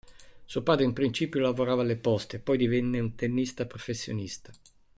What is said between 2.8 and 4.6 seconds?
un tennista professionista.